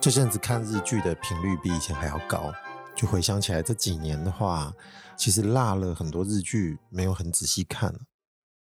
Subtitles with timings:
[0.00, 2.52] 这阵子看日剧的频率比以前还要高，
[2.94, 4.72] 就回想起来这几年的话，
[5.16, 7.94] 其实落了很多日剧，没有很仔细看。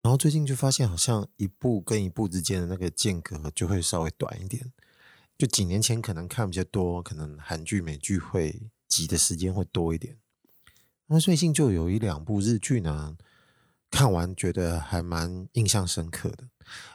[0.07, 4.71] 然后最近就发现，好像一部跟一部之间的那个间隔就会稍微短一点。
[5.37, 10.17] 就几年前可能看比较多，可能韩剧、美剧会挤的时间会多一点。
[11.07, 13.17] 那最近就有一两部日剧呢，
[13.91, 16.47] 看完觉得还蛮印象深刻的。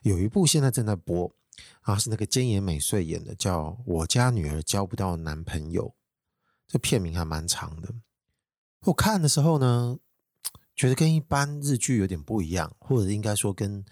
[0.04, 1.30] 有一部现在正在播。
[1.82, 5.88] 啊，是那个菅野美穗演的，叫《我家女儿交不到男朋友》。
[6.66, 7.92] 这片名还蛮长的。
[8.86, 9.98] 我看的时候呢，
[10.74, 13.84] 觉得跟一般日剧有点不一样，或者应该说跟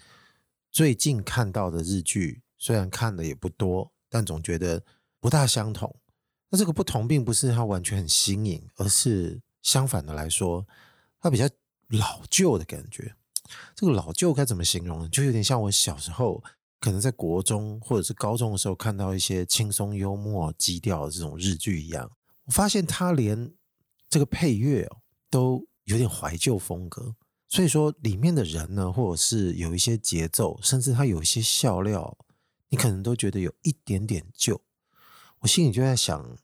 [0.71, 4.83] 最近看到的日剧，虽然看的也不多，但总觉得
[5.19, 5.95] 不大相同。
[6.49, 10.65] 那这个不同，并不是它完全很新颖，而是相反的来说，
[11.19, 11.47] 它比较
[11.87, 13.15] 老旧的感觉。
[13.75, 15.09] 这个老旧该怎么形容呢？
[15.09, 16.43] 就有点像我小时候。
[16.83, 22.11] 可能在国中或者是高中的时候看到一些轻松幽默、基调的这种日剧一样，
[22.45, 23.53] 我发现他连
[24.09, 24.89] 这个配乐
[25.29, 27.15] 都有点怀旧风格，
[27.47, 32.17] 所以说里面的人呢，或者是有一些节奏，甚至他有一些笑料，
[32.69, 34.61] 你可能都觉得有一点点旧。
[35.39, 36.37] 我心里就在想，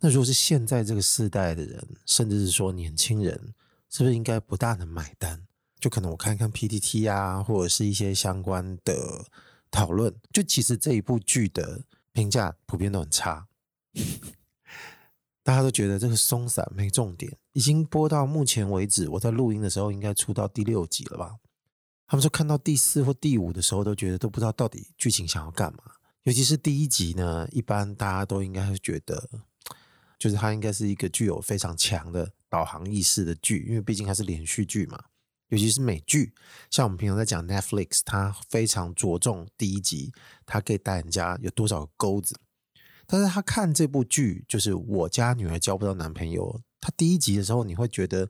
[0.00, 3.54] 那如果是现在这个世代的人，甚至是说年轻人，
[3.90, 5.46] 是不是应该不大能买单？
[5.80, 9.26] 就可能我看一看 PPT 啊，或者是一些相关的。
[9.70, 11.82] 讨论就其实这一部剧的
[12.14, 13.46] 评价普遍都很差，
[15.48, 21.36] 大家都觉得这个松散没重点，已经播到目前为止，我在录音的时候应该出到第六集了吧？
[22.06, 25.78] 他们说看到第四或第五的时候都觉得都不知道到底剧情想要干嘛，
[26.24, 29.26] 尤其是第一集呢，一般大家都应该会觉得，
[30.18, 35.02] 就是它应该是一个具有非常强的导航意识的剧，因为毕竟它是连续剧嘛。
[35.48, 36.34] 尤其是美剧，
[36.68, 40.12] 像我们平常在讲 Netflix，它非常着重第一集，
[40.44, 42.38] 它可以带人家有多少个钩子。
[43.08, 48.28] 但是他看这部剧，就是我家女儿交不到男朋友，他第一集的时候，你会觉得，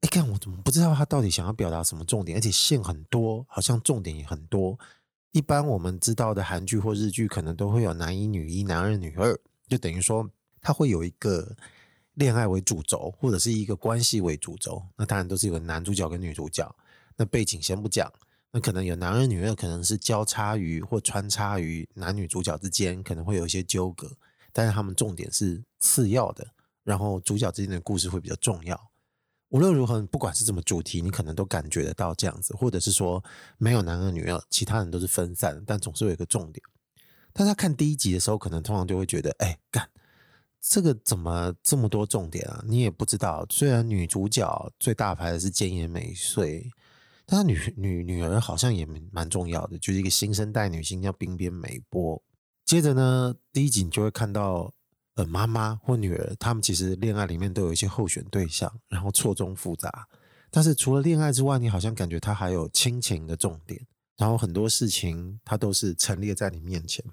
[0.00, 2.36] 哎，看我怎么不知道他到底想要表达什么重点？
[2.36, 4.76] 而且线很多，好像重点也很多。
[5.32, 10.28] 一般我们知道的韩剧或日剧，可能都会有男一女一、男二女二，就等于说
[10.60, 11.54] 他会有一个。
[12.14, 16.68] 恋爱为主轴，或者是一个关系为主轴，那当然都是有个男主角跟女主角。
[17.16, 18.12] 那背景先不讲，
[18.50, 24.10] 那可能有男二女二，可能是交叉于或穿插于男女主角之间，可能会有一些纠葛。
[24.52, 26.46] 但是他们重点是次要的，
[26.82, 28.90] 然后主角之间的故事会比较重要。
[29.50, 33.22] 无论如何，不管是什么主题，你可能都感觉得到这样子，或者是说
[33.58, 36.62] 没有男二女二，其他人都是分散，但总是有一个重点。
[37.32, 39.88] 大家看第一集的时候，可能通常就会觉得，哎，干。
[40.60, 42.64] 这个怎么这么多重点啊？
[42.66, 43.46] 你也不知道。
[43.48, 46.68] 虽然女主角最大牌的是菅野美穗，
[47.30, 52.22] 但女女女儿好像也蛮重要的，就是一个新生代女星叫冰边美波。
[52.64, 54.72] 接着呢，第一集你就会看到，
[55.14, 60.08] 呃，妈妈或女儿，他们其实恋爱里面都有一些候选对象，然后错综复杂。
[60.50, 63.86] 但是除了恋爱之外，你好像感觉她还有亲情的重点，
[64.16, 67.04] 然后很多事情她都是陈列在你面前。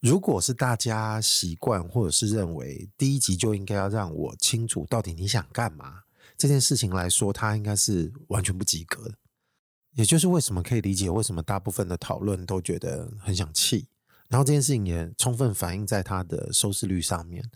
[0.00, 6.02] 如果是大家习惯或者是认为第一集就应该要让我清楚到底你想干嘛
[6.36, 9.14] 这件事情来说，它应该是完全不及格的。
[9.94, 13.86] 也就是为什么可以理解为什么大部分的讨论都觉得很想气，
[14.28, 17.48] 然后这件事情也充分反映在它的收视率上面。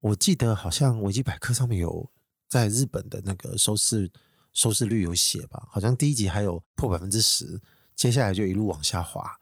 [0.00, 2.10] 我记得好像维基百科上面有
[2.48, 4.10] 在日本的那个收视
[4.52, 7.60] 收视率有写吧，好像第一集还有破百分之十，
[7.94, 9.38] 接下来就一路往下滑。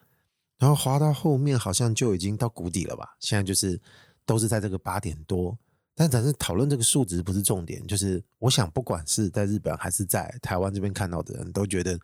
[0.59, 3.17] 然后滑到后面好像就已经到谷底了吧？
[3.21, 3.81] 现在就是
[4.27, 5.57] 都是在这个八点多，
[5.95, 11.97] 但咱是讨论这个数值不是重点，就是我想不管是在日本还是在台湾这边看到的人都觉得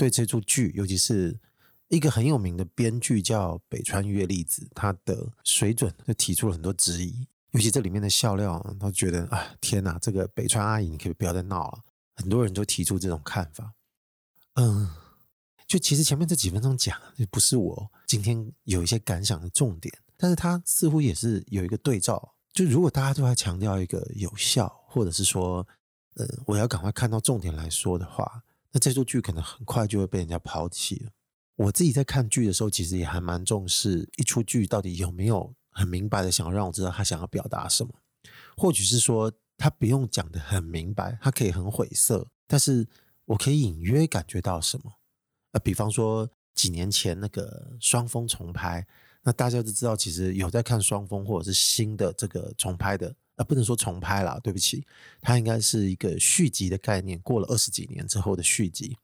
[0.00, 1.38] 对这出剧，尤其是
[1.88, 11.84] 一个很有名的编剧叫北川悦吏子，他的水准就提出了很多质疑，尤其这里面的笑料，都觉得啊天哪，这个北川阿姨你可以不要再闹了，
[12.16, 13.74] 很多人都提出这种看法，
[14.54, 14.88] 嗯。
[15.68, 22.34] 就其实前面这几分钟讲，就不是我今天有一些感想的重点，但是它似乎也是有一个对照。
[22.52, 25.64] 就如果大家都在强调一个有效，或者是说，
[26.14, 28.42] 呃，我要赶快看到重点来说的话，
[28.72, 31.10] 那这出剧可能很快就会被人家抛弃了。
[31.56, 37.92] 我自己在看剧的时候，其实也还蛮重视一出剧到底有没有很明白的想要让我知道他想要表达什么，
[38.56, 42.88] 或许是说他不用讲的很明白，他可以很晦涩，但是
[43.26, 44.94] 我可以隐约感觉到什么。
[45.52, 48.86] 呃，比方说几年前那个双峰重拍，
[49.22, 54.86] 那大家都知道，其实有在看双峰或者是新的这个重拍的，呃，不能说重拍啦，对不起，
[55.22, 58.94] 它应该是一个续集的概念，过了二十几年之后的续集，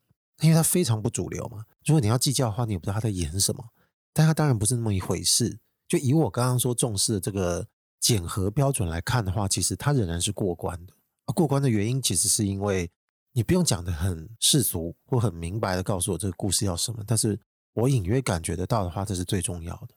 [0.43, 1.65] 因为它非常不主流嘛。
[1.87, 3.65] 如果你要计较的话，你也不知道他在演什么，
[4.13, 5.59] 但它当然不是那么一回事。
[5.89, 7.67] 就以我刚刚说重视的这个
[7.99, 10.93] 检核标准来看的话，其实它仍然是过关的。
[11.35, 12.91] 过关的原因，其实是因为
[13.33, 17.41] 你不用讲得很世俗或很明白的告诉我这个故事要什么，但是
[17.73, 19.95] 我隐约感觉得到的话，这是最重要的。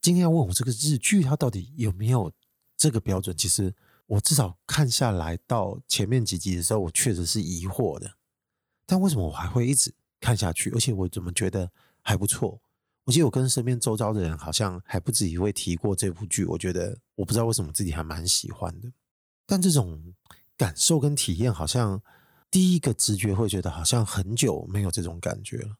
[0.00, 2.32] 今天要问我这个日剧它到底有没有
[2.76, 3.36] 这个标准？
[3.36, 3.74] 其实
[4.06, 8.16] 我至少看下来到前面几集的时候，我确实是疑惑的。
[8.84, 10.70] 但为什么我还会一直看下去？
[10.70, 11.70] 而且我怎么觉得
[12.02, 12.60] 还不错？
[13.04, 18.92] 我记得我跟身边周遭的人好像还不止一位提过这部剧，我觉得我不知道为什么自己还蛮喜欢的。
[19.46, 20.14] 但这种
[20.56, 22.02] 感受跟体验，好像
[22.50, 25.76] 第一个直觉会觉得好像很久没有这种感觉了。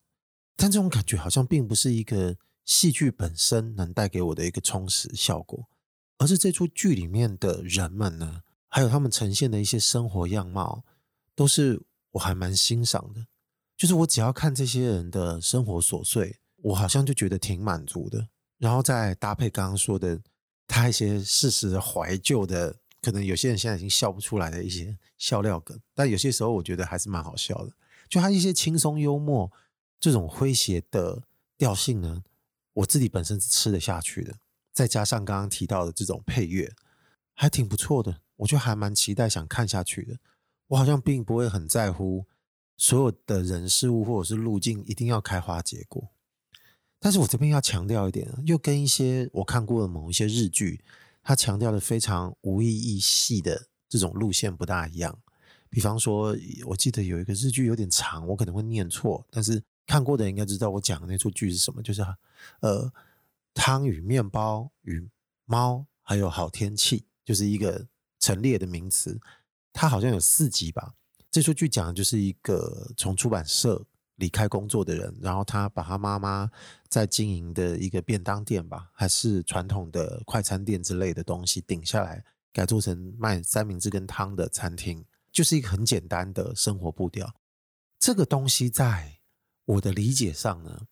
[0.56, 5.68] 但这种感觉好像并不是一个戏剧本身能带给我的一个充实效果，
[6.18, 10.84] 而是这出剧里面的人们呢，还有他们呈现的一些生活样貌，
[11.34, 11.82] 都是
[12.12, 13.26] 我还蛮欣赏的。
[13.76, 16.38] 就是我只要看这些人的生活琐碎。
[16.62, 18.26] 我好像就觉得挺满足的，
[18.58, 20.20] 然后再搭配刚刚说的
[20.66, 27.70] 他一些事实的怀旧的，可能有些人现在已经笑不出来的一些笑料梗，但有些时候我觉得还是蛮好笑的。
[28.08, 29.52] 就他一些轻松幽默
[30.00, 31.22] 这种诙谐的
[31.56, 32.24] 调性呢，
[32.72, 34.34] 我自己本身是吃得下去的，
[34.76, 36.70] 再加上刚刚提到的这种配乐，
[37.32, 40.18] 还挺不错的，我就还蛮期待想看下去的。
[40.66, 42.26] 我好像并不会很在乎
[42.76, 46.10] 所有的人事物或者是路径一定要开花结果。
[47.00, 50.84] 但是我这边要强调一点，又跟一些我看过的某一些日剧，
[51.22, 55.18] 它强调的非常无意义系的这种路线不大一样。
[55.70, 56.36] 比方说，
[56.66, 62.02] 我记得有一个日剧有点长，我可能会念错，但是看过的人应该知道我讲的那出剧是什么，就是
[62.60, 62.92] 呃，
[63.56, 65.10] 汤与面包与
[65.46, 67.88] 猫还有好天气，就是一个
[68.20, 69.18] 陈列的名词。
[69.72, 70.94] 它好像有四集吧。
[71.30, 73.84] 这出剧讲的就是一个从出版社。
[74.16, 76.50] 离开工作的人，然后他把他妈妈
[76.88, 87.34] 在经营的一个便当店吧，还是传统的快餐店之类的东西顶下来，改做成卖三明治跟汤的餐厅，就是一个很简单的生活步调。
[87.98, 89.18] 这个东西在
[89.66, 90.86] 我的理解上呢，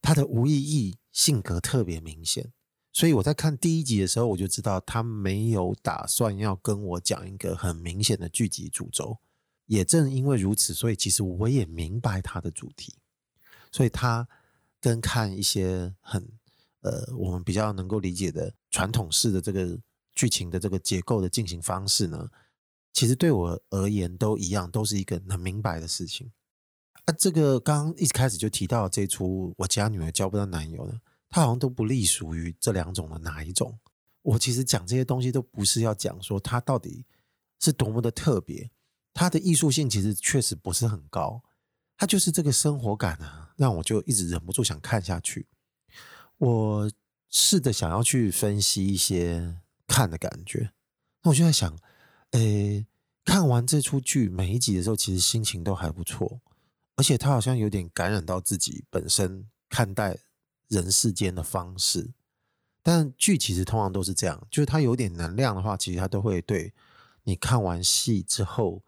[0.00, 2.52] 它的无意义性格特别明显，
[2.92, 9.18] 所以我在看第一集的时候，我就知道他没有打算要跟我讲一个很明显的剧集主轴。
[9.66, 12.96] 也正因为如此，所以其实我也明白他的主题，
[13.70, 14.28] 所以他
[14.80, 16.28] 跟看一些很
[16.80, 19.78] 呃我们比较能够理解的传统式的这个
[20.12, 22.28] 剧情的这个结构的进行方式呢，
[22.92, 26.32] 其实对我而言都一样，都是一个很明白的事情。
[27.06, 33.78] 啊，这个刚刚一开始就提到这出我家女儿交不到男友呢，她好像都不隶属于这两种的哪一种。
[34.22, 37.04] 我其实讲这些东西都不是要讲说她到底
[37.58, 38.70] 是多么的特别。
[39.12, 41.42] 她的艺术性其实确实不是很高，
[41.96, 45.48] 它就是这个生活感啊，让我就一直忍不住想看下去。
[46.38, 46.90] 我
[47.28, 50.72] 试着想要去分析一些看的感觉，
[51.22, 51.78] 那我就在想，
[52.30, 52.86] 诶，
[53.24, 56.40] 看完这出剧每一集的时候，其实心情都还不错，
[57.00, 60.18] 而且他好像有点感染到自己本身看待
[60.68, 62.10] 人世间的方式。
[62.82, 66.74] 但剧其实通常都是这样，就是他有点能量的话，其实他都会对
[67.24, 68.82] 你看完戏之后。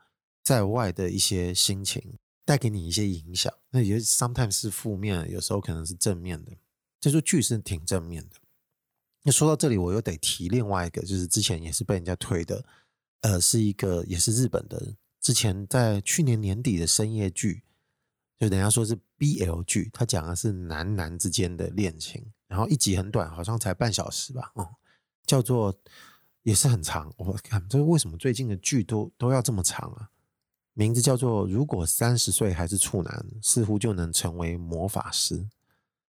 [0.45, 6.50] 在外的一些心情带给你一些影响，那也 sometimes 是负面，有时候可能是正面的。
[7.00, 8.35] 这出剧是挺正面的。
[9.23, 12.64] 那说到这里，我又得提另外一个，就是之前也是被人家推的，
[13.21, 17.62] 呃，是一个也是日本的，之前在去年年底的深夜剧，
[18.42, 24.68] 就等下说是 BL 剧，它讲的是男男之间的恋情，然后一集很短，好像才半小时吧，哦、
[25.25, 25.72] 叫做
[26.42, 27.14] 也是很长。
[27.16, 30.11] 我看这个为什么最近的剧都都要这么长啊？
[30.72, 35.46] 名字叫做“如果三十岁还是处男，似乎就能成为魔法师”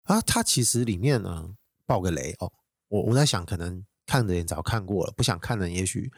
[0.02, 0.20] 啊！
[0.22, 1.54] 他其实里面呢，
[1.86, 2.52] 爆个雷哦。
[2.88, 6.10] 我我在想，可能看的人早看过了，不想看的，也许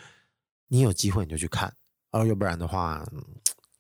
[0.68, 1.76] 你有机会你就去看，
[2.12, 3.06] 而要不然的话，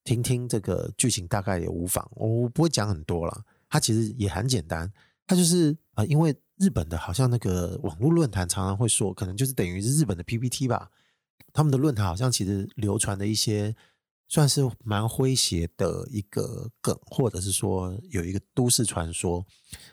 [0.08, 2.08] 听听这个剧情大概也无妨。
[2.14, 4.90] 我不会讲很多了，它其实也很简单。
[5.26, 10.90] 它就是啊、呃，因为日本的好像那个网络论坛常常会说，可能就是等于是日本的 PPT 吧。
[11.52, 13.76] 他们的论坛好像其实流传的一些。
[14.30, 19.42] 算是蛮诙谐的一个梗，或者是说有一个都市传说，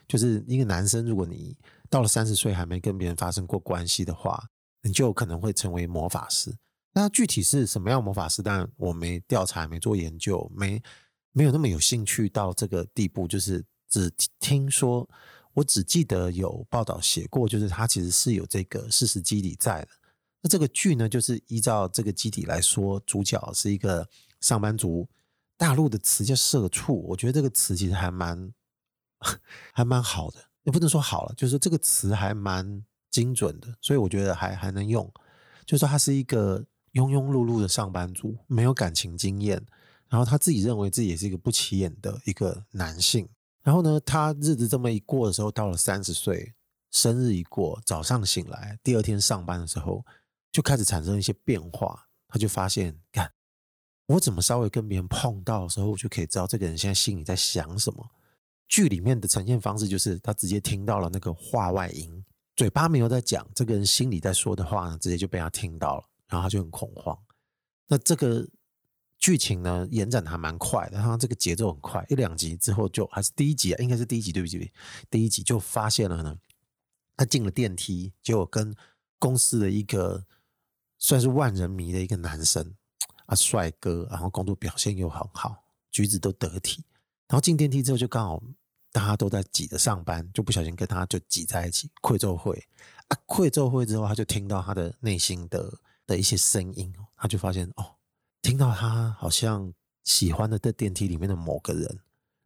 [0.09, 1.55] 就是一个男生，如果你
[1.89, 4.49] 到了三十岁还没跟别人发生过关系的话，
[4.81, 6.53] 你就有可能会成为魔法师。
[6.95, 8.41] 那具体是什么样魔法师？
[8.41, 10.81] 当然我没调查，没做研究，没
[11.33, 14.09] 没有那么有兴趣到这个地步，就是只
[14.39, 15.07] 听说，
[15.53, 19.89] 我只记得有报道写过，就是他其实是有这个事实基底在的。
[20.41, 24.07] 那这个剧呢，就是依照这个基底来说，主角是一个
[24.39, 25.07] 上班族。
[25.57, 28.53] 大陆的词叫“社畜”，我觉得这个词其实还蛮
[29.71, 35.09] 还蛮好的，也不能说好了，就是这个词还蛮精准的，所以我觉得还还能用。
[35.65, 36.63] 就是说他是一个
[36.95, 39.63] 庸庸碌碌的上班族，没有感情经验，
[40.09, 43.29] 然后他自己认为自己也是一个不起眼的一个男性。
[43.63, 46.53] 然后呢，他日子这么一过的时候，到了三十岁，
[46.91, 50.05] 生日一过，早上醒来，第二天上班的时候，
[50.51, 52.07] 就开始产生一些变化。
[52.27, 53.31] 他就发现，看。
[54.07, 58.05] 我怎么稍微跟别人碰到的时候，我就可以知道这个人现在心里在想什么。
[58.67, 62.23] 剧里面的呈现方式就是他直接听到了那个话外音，
[62.55, 66.03] 嘴巴没有在讲，这个人心里在说的话呢，直接就被他听到了，
[66.35, 67.17] 然后他就很恐慌。
[67.87, 68.47] 那这个
[69.17, 74.71] 剧情呢，延展还蛮快的，然后这个节奏很快，一两集之后就还是第一集啊，应该是第一集，对不起，
[75.09, 76.37] 第一集就发现了呢，
[77.15, 78.75] 他进了电梯，结果跟
[79.17, 80.25] 公司的一个
[80.97, 82.75] 算是万人迷的一个男生。
[83.27, 86.83] 啊，帅哥，然后工作表现又很好，举止都得体。
[87.27, 88.39] 然后进电梯之后，就刚好
[88.91, 92.63] 大家都在挤着上班，就不小心跟他就挤在一起，愧奏会
[93.07, 97.95] 啊，愧奏会之后，他就听到他的内心的的一些声音，他就发现哦，
[98.41, 101.99] 听到他好像喜欢的在电梯里面的某个人。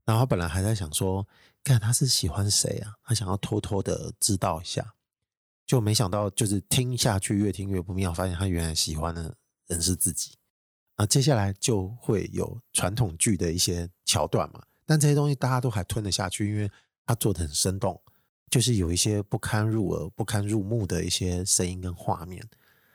[0.06, 1.28] 然后他本来还在想说，
[1.63, 2.96] 看他是喜欢谁啊？
[3.04, 4.96] 他想要偷偷的知道一下，
[5.68, 9.36] 就没想到就是听下去越听越不妙，发现他原来喜欢的
[9.68, 10.32] 人是自己。
[10.96, 16.70] 啊，接下来就会有传统剧的一些桥段嘛，但这些东西大家都还吞得下去，因为
[17.06, 18.01] 他做的很生动，
[18.50, 22.44] 就是有一些不堪入耳、不堪入目的一些声音跟画面，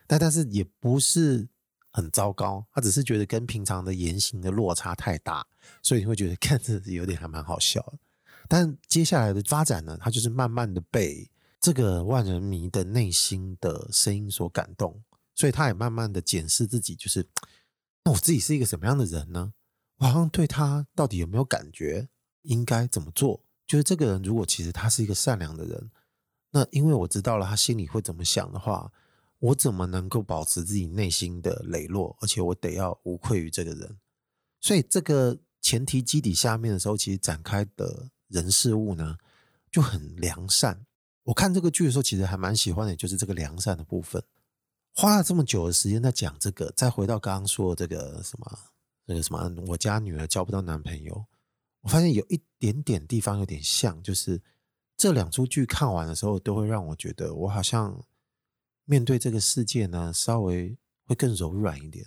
[0.06, 1.48] 但但是也不是
[1.90, 5.46] 很糟糕，他只是觉得跟平常的言行的落差太大，
[5.82, 7.94] 所以你会觉得 看着有点还蛮好笑。
[8.48, 11.30] 但接下来的发展呢，他就是慢慢的被
[11.60, 15.02] 这个万人迷的内心的声音所感动，
[15.34, 17.26] 所以他也慢慢的检视自己，就是。
[18.06, 19.54] 那我自己是一个什么样的人呢？
[19.96, 22.06] 我好像对他到底有没有感觉？
[22.42, 23.42] 应该怎么做？
[23.66, 25.90] 就是这个人如果其实他是一个善良的人，
[26.50, 28.92] 那因为我知道了他心里会怎么想的话，
[29.44, 32.16] 我怎么能够保持自己内心的磊落？
[32.20, 33.98] 而且我得要无愧于这个人。
[34.58, 39.18] 所以这个前提基底下面的时候，其实展开的人事物呢
[39.70, 40.86] 就很良善。
[41.24, 44.22] 我看这个剧的时候，其实还蛮喜欢的，就是这个良善的部分。
[44.94, 48.58] 花了这么久的时间在讲这个，再回到刚刚说的这个什么，
[49.04, 51.26] 那个什么，我家女儿交不到男朋友，
[51.82, 54.40] 我发现有一点点地方有点像，就是
[54.96, 58.02] 这两出剧看完的时候，都会让我觉得我好像
[58.84, 62.06] 面对这个世界呢，稍微会更柔软一点，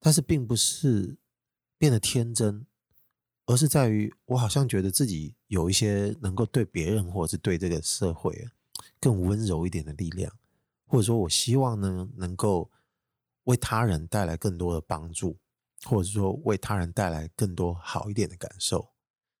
[0.00, 1.16] 但是并不是
[1.78, 2.66] 变得天真，
[3.46, 8.48] 而是在于我好像觉得自己有一些能够对别人或者是对这个社会
[9.00, 10.32] 更温柔一点的力量。
[10.88, 12.70] 或者说我希望呢，能够
[13.44, 15.36] 为他人带来更多的帮助，
[15.84, 18.88] 或者是说为他人带来更多好一点的感受。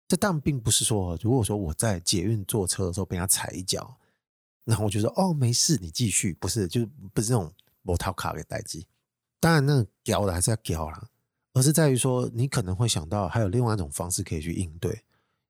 [0.08, 3.96] 这但并不是说，如果说我在捷运坐车的时候被他踩一脚，
[4.66, 8.84] 然后我就说哦没事，你继续，不是，就是不是那种摩托卡给代志。
[9.40, 11.08] 当然，那屌的还是要屌啦，
[11.54, 15.04] 而是在于说，你可能会想到还有另外一种方式可以去应对，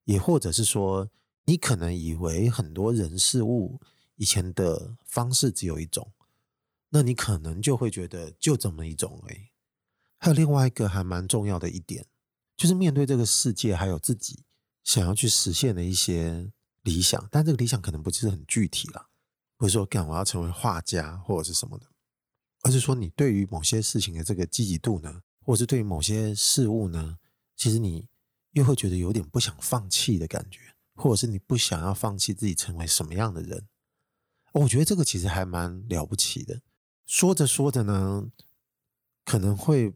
[0.04, 1.10] 也或者是说，
[1.46, 3.80] 你可能以为很多人事物。
[4.18, 6.10] 以前的方式只有一种，
[6.88, 9.48] 那你可能就会觉得就这么一种而已。
[10.16, 12.06] 还有另外一个还蛮重要的一点，
[12.56, 14.42] 就是面对这个世界，还有自己
[14.82, 16.50] 想要去实现的一些
[16.86, 19.08] 理想，但这个理想可能不是很具体啦，
[19.56, 21.86] 不是说干我要成为画家或者是什么的，
[22.62, 27.18] 而是说你对于某些事情的这个积极度呢，或者是对于某些事物呢，
[27.56, 28.06] 其实你
[28.52, 30.60] 又会觉得有点不想放弃的感觉，
[30.94, 33.66] 或者是你不想要放弃自己成为什么样的人。
[34.52, 36.62] 我觉得这个其实还蛮了不起的。
[37.04, 38.30] 说着说着呢，
[39.24, 39.92] 可能会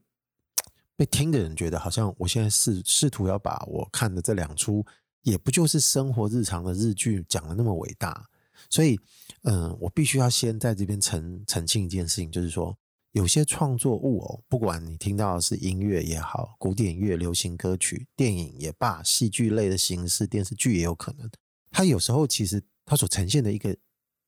[0.96, 4.84] 被听的人觉得好像我现在试试图要把我看的这两出，
[5.22, 8.28] 也不就是生活日常的日剧讲的那么伟大。
[8.68, 8.98] 所以，
[9.42, 12.76] 嗯，我必须要先在这边澄澄清一件事情，就是说，
[13.12, 21.30] 有些创作物哦，不管你听到的是音乐也好，古典乐、流行歌曲、电影也罢，戏剧类的形式、电视剧也有可能，
[21.70, 23.76] 它有时候其实它所呈现的一个。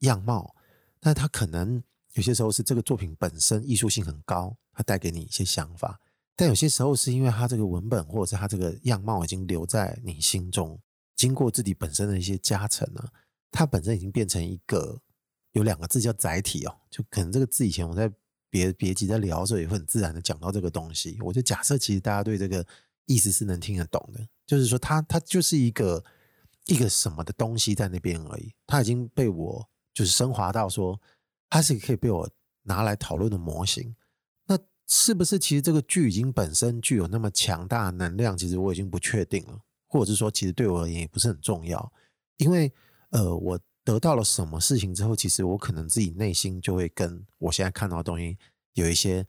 [0.03, 0.53] 样貌，
[0.99, 1.81] 但它可能
[2.15, 5.97] 有些时候是这个作品本身艺术性很高，它带给你一些想法；
[6.43, 10.77] 但有些时候是因为它这个文本或者是它这个样貌已经留在你心中，
[11.15, 13.01] 经过自己本身的一些加成呢，
[13.53, 15.01] 它本身已经变成一个
[15.53, 18.13] 有两个字叫载体哦，就可能这个字以前我在
[18.51, 21.17] 别别集在聊的时候也会很自然的讲到这个东西。
[21.21, 22.67] 我就假设其实大家对这个
[23.07, 26.05] 意思是能听得懂的，就是说它它就是一个
[26.67, 31.01] 一个什么的东西在那边而已，它已经被我就是升华到说，
[31.49, 32.29] 它是可以被我
[32.65, 33.95] 拿来讨论的模型。
[34.95, 38.37] 是不是其实这个剧已经本身具有那么强大的能量？
[38.37, 39.59] 其实我已经不确定了，
[39.89, 41.91] 或者是说，其实对我而言也不是很重要，
[42.37, 42.71] 因为
[43.09, 48.37] 呃，我得到了什么事情之后，其实我可能自己内心就会跟我现在看到的东西
[48.75, 49.27] 有一些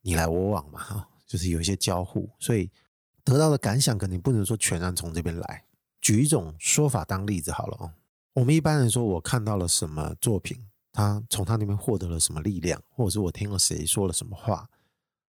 [0.00, 2.70] 你来我往嘛，哈，就是有一些交互，所以
[3.24, 5.64] 得到的感想肯定不能说全然从这边来。
[6.00, 7.92] 举一种说法当例子好了哦，
[8.34, 10.56] 我们一般人说，我看到了什么作品，
[10.92, 14.70] 他从他那边获得了什么力量，或者是我听了谁说了什么话，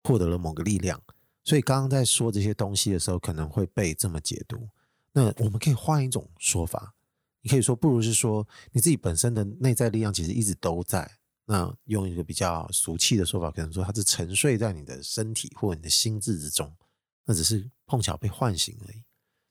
[0.03, 1.01] 获得了某个力量。
[1.43, 4.69] 所以刚刚在说这些东西的时候，可能会被这么解读。
[5.11, 6.93] 那我们可以换一种说法，
[7.41, 11.09] 你可以说，不如是说你自己本身的内在力量其实一直都在。
[11.45, 16.73] 那用一个比较俗气的说法，可能说它是沉睡在你的身体或你的心智之中，
[17.25, 19.03] 那只是碰巧被唤醒而已。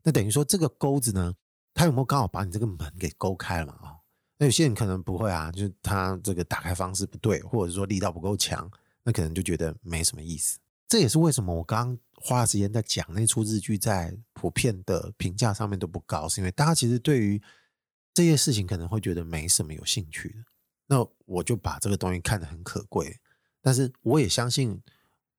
[0.03, 1.35] 那等于说这个钩子呢，
[1.75, 3.91] 它有没有刚好把你这个门给勾开了嘛？
[3.91, 3.97] 啊，
[4.39, 8.69] 那有些人可能不会啊，就是他这个打开方式不对，或者说力道不够强，
[9.05, 10.59] 那可能就觉得没什么意思。
[10.89, 17.41] 这也是为什么我刚刚花了时间在讲那出日剧，在普遍的评价上面都不高，是因为大家其实对于
[18.13, 20.45] 这些事情可能会觉得没什么有兴趣的。
[20.87, 23.19] 那我就把这个东西看得很可贵，
[23.63, 24.83] 但是我也相信，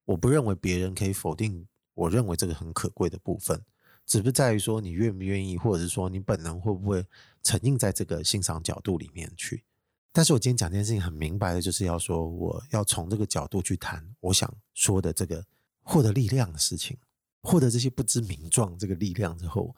[0.05, 3.63] 我不认为别人可以否定我认为这个很可贵的部分。
[4.05, 7.05] 只是在于说你愿不愿意，或者是说你本能会不会
[7.43, 9.63] 沉浸在这个欣赏角度里面去。
[10.15, 15.43] 但是我今天讲这件事情很明白的，就是要说我要从这个角度去谈我想说的这个
[15.81, 16.95] 获得力量的事情，
[17.41, 19.75] 获得这些不知名状这个力量之后，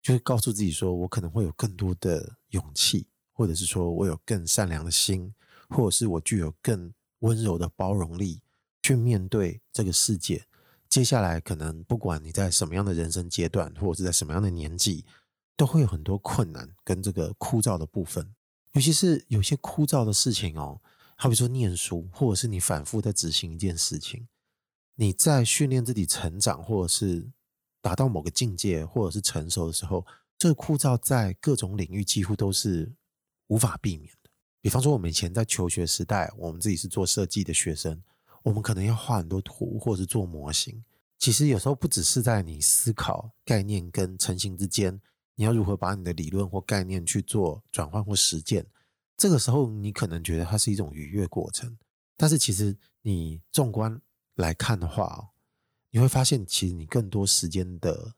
[0.00, 5.34] 就会告诉自己说我可能会有更多的勇气，或者是说我有更善良的心，
[5.68, 8.40] 或者是我具有更温柔的包容力
[8.82, 10.46] 去面对这个世界。
[10.88, 15.04] 接下来，可能不管你在什么样的人生阶段，或者是在什么样的年纪，
[15.56, 18.32] 都会有很多困难跟这个枯燥的部分。
[18.72, 20.80] 尤其是有些枯燥的事情哦，
[21.16, 24.28] 好比说念书，或者是你反复在执行一件事情，
[24.94, 27.30] 你在训练自己成长，或者是
[27.80, 30.06] 达到某个境界，或者是成熟的时候，
[30.38, 32.92] 这个枯燥在各种领域几乎都是
[33.48, 34.30] 无法避免的。
[34.60, 38.02] 比方说，我们以前在求学时代，我们自己是做设计的学生。
[38.42, 40.82] 我们可能要画很多图，或者是做模型。
[41.18, 45.00] 其实有时候不只是在你思考概念跟成型之间，
[45.34, 48.66] 你要如何把你的理论或概念去做转换或实践。
[49.16, 51.78] 这个时候你可能觉得它是一种愉悦过程，
[52.16, 54.00] 但是其实你纵观
[54.34, 55.30] 来看的话，
[55.90, 58.14] 你会发现其实你更多时间的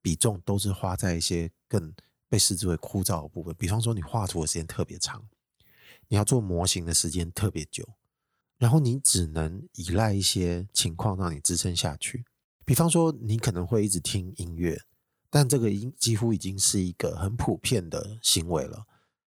[0.00, 1.92] 比重都是花在一些更
[2.28, 3.54] 被视之为枯燥的部分。
[3.58, 5.26] 比方说，你画图的时间特别长，
[6.08, 7.88] 你要做模型的时间特别久。
[8.58, 12.24] 然后你只能依赖一些情况让你支撑下去，
[12.64, 14.80] 比方说你可能会一直听音乐，
[15.36, 18.86] 但这个已经几乎已经是一个很普遍的行为了。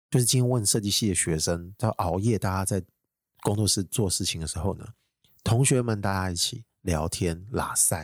[0.10, 2.84] 就是今天问设计系的学生，在熬夜，大家在
[3.42, 4.88] 工作室做事情的时候呢，
[5.44, 7.96] 同学们大家一起聊天拉塞，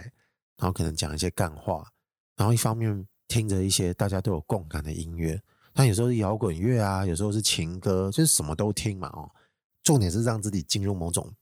[0.57, 1.91] 然后可能讲一些干话，
[2.35, 5.41] 然后一方面听着一些大家都有共感的音乐，
[5.73, 9.31] 但有时候是摇滚乐啊，有时候是情歌，就是什么都听嘛哦。
[9.81, 11.33] 重点是让自己进入某种，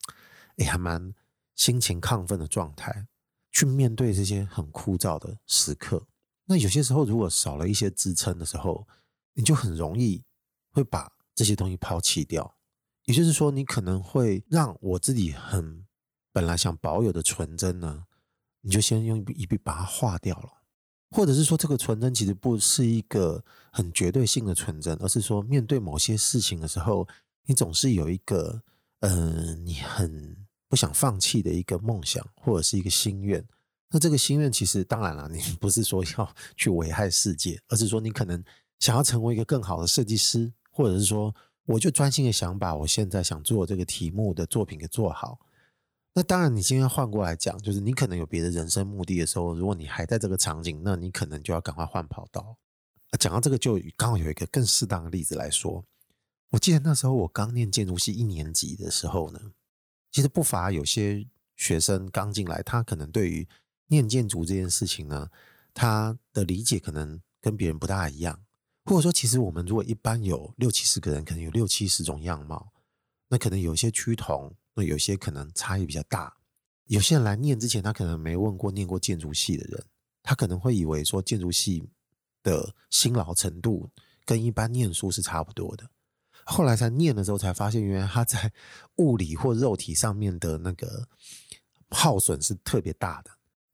[0.56, 1.14] 哎，还蛮
[1.58, 3.06] 心情亢奋的状态，
[3.52, 6.02] 去面对这些很枯燥的时刻。
[6.46, 8.88] 那有些时候，如果少了一些支撑的时候，
[9.34, 10.24] 你就很容易
[10.72, 12.56] 会把这些东西抛弃掉。
[13.06, 15.86] 也就是说，你可能会让我自己很
[16.32, 18.06] 本来想保有的纯真呢，
[18.62, 20.50] 你就先用一笔一笔把它化掉了。
[21.12, 27.08] 或者是说，这个纯真其实不是一个很绝对性的纯真，而是说，面对某些事情的时候。
[27.46, 28.64] 你总是有一个，
[29.02, 33.46] 呃，你很不想放弃的一个梦想，或者是一个心愿。
[33.94, 38.44] 那这个心愿其实当然了，你 不是说要去危害世界，而是说你可能
[38.80, 41.34] 想要成为一个更好的设计师，或者是说，
[41.66, 45.38] 我就专心的想把我现在想做这个题目的作品给做好。
[46.16, 52.58] 那当然，你今天换过来讲，就是你可能有别的人生目的的时候，如果你还在这个场景，那你可能就要赶快换跑道。
[53.20, 55.86] 讲到这个，就刚好有一个更适当的例子来说。
[56.50, 59.40] 我记得那时候我刚念建筑系一年级的时候呢，
[60.12, 63.48] 其实不乏有些学生刚进来，他可能对于
[63.94, 65.30] 念建筑这件事情呢，
[65.72, 68.44] 他的理解可能跟别人不大一样，
[68.86, 72.74] 或者说，其实我们如果一般有六七十个人，可能有六七十种样貌，
[73.28, 76.36] 那可能有些趋同，那有些可能差异比较大。
[76.88, 79.86] 有些人来念之前，他可能没问过念过建筑系的人，
[80.24, 81.88] 他可能会以为说建筑系
[82.42, 83.90] 的辛劳程度
[84.26, 85.88] 跟一般念书是差不多的。
[86.46, 88.52] 后来才念的时候，才发现原来他在
[88.96, 91.08] 物理或肉体上面的那个
[91.90, 93.32] 耗损是特别大的。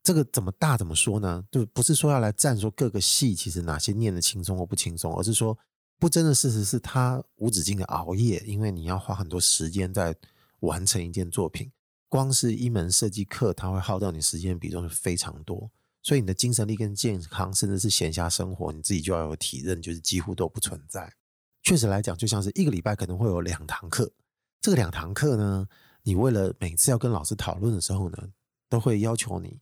[0.10, 1.46] 这个怎么大怎么说呢？
[1.52, 5.56] 就不是说要来赞说各个系其实哪些念得轻松或不轻松，而是说
[6.00, 10.16] 不争的事实是他无止境的熬夜，因为你要花很多时间在
[10.62, 11.72] 完成一件作品。
[12.08, 15.70] 光是一门设计课，他会耗掉你时间比重是非常多，
[16.02, 21.14] 所以你的精神力跟健康，甚至是闲暇生活，你自己就要有体认，就是几乎都不存在。
[21.62, 24.12] 确实来讲，就像是一个礼拜可能会有两堂课，
[24.60, 25.68] 这个两堂课呢，
[26.02, 28.18] 你为了每次要跟老师讨论的时候呢，
[28.68, 29.60] 都会要求你。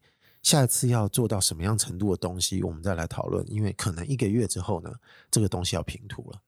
[0.48, 3.46] 下一次要做到什么样程度的东西，我们再来讨论。
[3.52, 4.90] 因为可能一个月之后呢，
[5.30, 6.42] 这个东西要平图了。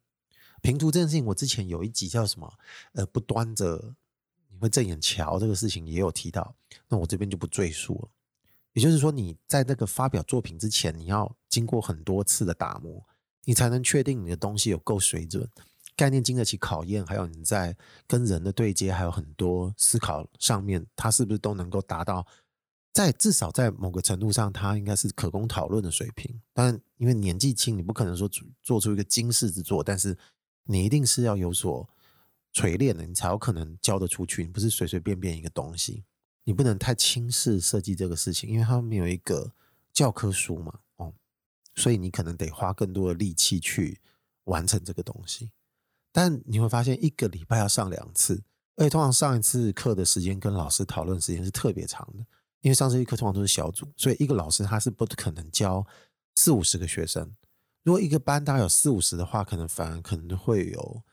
[0.62, 2.49] 平图这件事情，我之前有一集叫什么？
[2.93, 3.93] 呃，不端着
[4.49, 6.55] 你会正眼瞧这个事情也有提到。
[6.88, 8.09] 那我这边就不赘述了。
[8.71, 13.05] 也就是说，你在那个发表作品之前，你要经过很多次的打磨，
[13.43, 15.45] 你才能确定你的东西有够水准，
[15.97, 17.75] 概念经得起考验，还有你在
[18.07, 22.25] 跟人的对接，还有很多思考上面，它是不是都能够达到。
[22.91, 26.41] 在至少在某个程度上，它应该是可供讨论的水平。
[26.54, 28.30] 但因为年纪轻，你不可能说
[28.62, 30.17] 做出一个惊世之作，但是
[30.65, 31.88] 你一定是要有所
[32.52, 34.43] 锤炼的，你才有可能交得出去。
[34.43, 36.04] 你不是随随便便一个东西，
[36.43, 39.54] 你不能太轻视设计这个事情，因为他没有一个
[39.93, 41.13] 教科书嘛，哦，
[41.75, 43.99] 所以你可能得花更多的力气去
[44.45, 45.52] 完成这个东西。
[46.12, 48.43] 但你会发现，一个礼拜要上两次，
[48.75, 52.25] 而且通常上一次课的时间跟老师讨论时间是特别长的。
[52.61, 55.85] 因为上这一课通常都是小组，所以一个老师他是不可能教
[56.35, 57.35] 四五十个学生。
[57.83, 61.03] 如果一个班大概有四五十的话，可能反而可能会有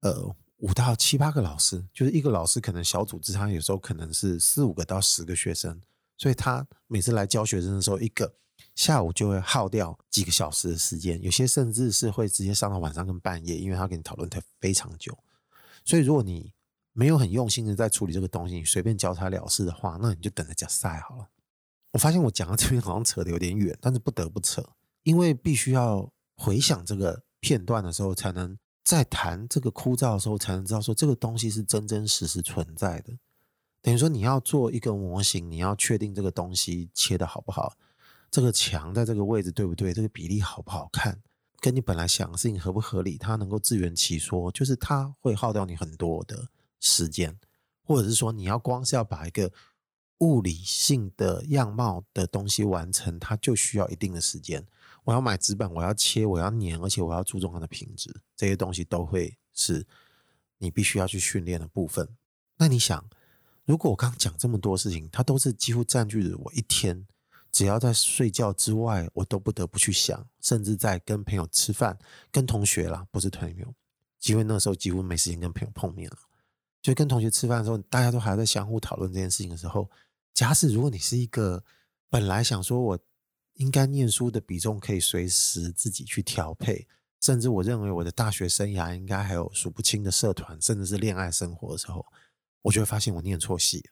[0.00, 5.80] 呃五到七八个老师，就是一个老师可能小组之他有时候可能是四五个到十个学生，
[6.16, 8.32] 所以他每次来教学生的时候，一个
[8.76, 15.18] 下午就会耗掉几个小时的时间，有些甚至是会直接上到晚上跟半夜，因为他跟你讨论的非常久。
[15.84, 16.52] 所以如果你
[16.92, 21.28] 没有很用心的在处理这个东西，你随便交差了事的话，那你就等着加赛好了。
[21.92, 24.62] 我发现我讲到这边好像扯得有点远，但是不得不扯，
[25.02, 33.12] 因为必须要回想这个片段的时候，才能在谈这个枯燥的时候，才能知道说这个东西是真真实实存在的。
[33.80, 37.74] 等于说你要做一个模型，你要确定这个东西切得好不好，
[38.30, 41.20] 这个墙在这个位置对不对，这个比例好不好看，
[41.60, 46.48] 跟你本来想的事情合不合理，它能够自圆其说，就是它会耗掉你很多的。
[46.82, 47.38] 时间，
[47.84, 49.50] 或者是说，你要光是要把一个
[50.18, 54.66] 物理性的样貌的东西完成，它就需要一定的时间。
[55.04, 59.86] 我要买纸板，我要切，我要粘，而且我要注重它的品质，这些东西都会是
[60.58, 62.08] 你必须要去训练的部分。
[62.56, 63.08] 那你想，
[63.64, 67.06] 如果我刚刚讲这么多事情，它都是几乎占据着我一天，
[67.50, 71.98] 只要在睡觉之外，我都不得不去想，甚至在跟朋友吃饭、
[72.30, 73.74] 跟同学啦，不是朋友，
[74.26, 76.16] 因为那时候几乎没时间跟朋友碰面了。
[76.82, 79.88] 就跟同学吃饭的时候，大家都还在相互讨论这件事情的时候，
[80.34, 81.64] 假使如果你是一个
[82.10, 82.98] 本来想说我
[83.54, 86.88] 应该念书的比重可以随时自己去调配，
[87.20, 92.04] 甚至我认为我的大学生涯应该还有数不清的社团，甚至是恋爱生活的时候，
[92.62, 93.88] 我就会发现我念错系。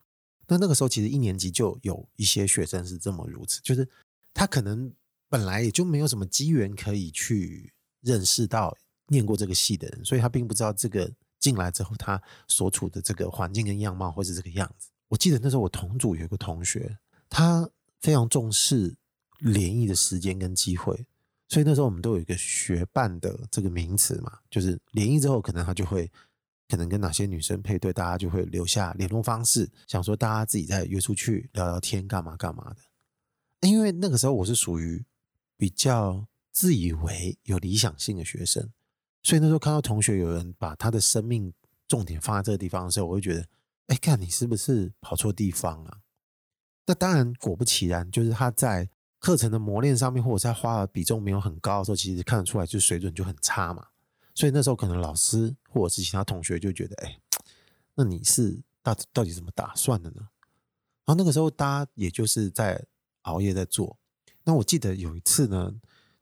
[0.48, 3.88] 那那个时候其实一年级就有一些学生是这么如此，就是
[4.34, 4.92] 他可能
[5.28, 8.76] 本来也就没有什么机缘可以去认识到
[9.06, 11.12] 念过这个系的人，所以他并不知道这个。
[11.40, 14.90] 进来之后，他所处的这个环境跟样貌会是这个样子。
[15.08, 16.98] 我记得那时候我同组有一个同学，
[17.28, 17.68] 他
[18.00, 18.94] 非常重视
[19.38, 21.06] 联谊的时间跟机会，
[21.48, 26.08] 所以那时候我们都有一个学伴的这个名词嘛，就是联谊之后，可能他就会
[26.68, 33.68] 可能跟哪些女生配对，大家就会留下联络方式，想说大家自己再约出去聊聊天，干嘛干嘛的。
[33.68, 35.04] 因为那个时候我是属于
[35.56, 38.70] 比较自以为有理想性的学生。
[39.22, 41.52] 所以那时候看到同学有人把他的生命
[41.86, 43.46] 重点放在这个地方的时候，我会觉得，
[43.88, 45.98] 哎，看你是不是跑错地方啊？
[46.86, 53.88] 那当然，果不其然，就是他在课程的磨练上面，或者在花的比重没有很高的时候，其实看得出来，就水准就很差嘛。
[54.34, 57.20] 所以那时候可能老师或者是其他同学就觉得，哎，
[57.94, 60.28] 那你是到到底怎么打算的呢？
[61.04, 62.82] 然后那个时候大家也就是在
[63.22, 63.98] 熬夜在做。
[64.44, 65.74] 那我记得有一次呢，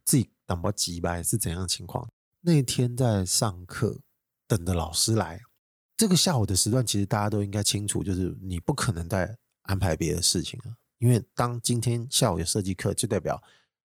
[0.04, 2.10] 自己等不及吧，是怎样的情况？
[2.40, 3.98] 那天在上课，
[4.46, 5.40] 等着老师来。
[5.96, 10.72] 这个下午的时段，其实大家都应该清楚，就是你不可能再安排别的事情了。
[10.98, 13.42] 因为当今天下午有设计课，就代表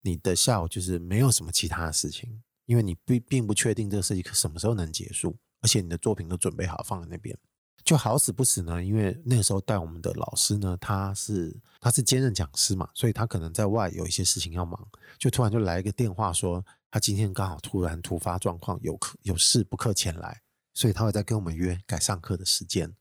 [0.01, 7.37] 你的下午就是没有什么其他的事情，因为你并并不确定这个设计课什么时候能结束，而且你的作品都准备好放在那边。
[7.85, 16.65] 就好死不死呢，因为那个时候带我们的老师呢，他是他是兼任讲师嘛，所以他可能在外有一些事情要忙，就突然就来一个电话说。
[16.93, 20.43] 他今天刚好突然突发状况，有课有事不克前来，
[20.75, 22.95] 所以他会再跟我们约改上课的时间。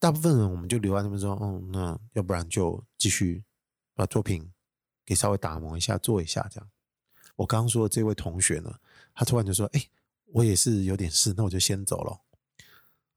[0.00, 3.44] 大部分人我们就留在那边说，嗯，那要不然就继续
[3.94, 4.50] 把作品
[5.06, 6.68] 给稍微打磨一下，做一下这样。
[7.36, 8.74] 我刚刚说的这位同学呢，
[9.14, 9.88] 他突然就说：“哎、
[10.32, 12.20] 我也是有点事，那我就先走了。”